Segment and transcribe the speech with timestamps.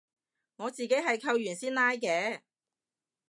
[0.55, 2.41] 我自己係扣完先拉嘅